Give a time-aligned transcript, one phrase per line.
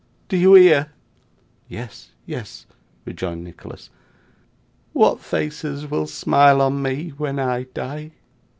[0.29, 0.91] Do you hear?'
[1.67, 2.65] 'Yes, yes,'
[3.05, 3.91] rejoined Nicholas.
[4.93, 8.13] 'What faces will smile on me when I die!